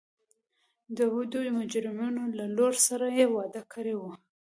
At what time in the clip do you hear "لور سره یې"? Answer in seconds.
2.55-3.25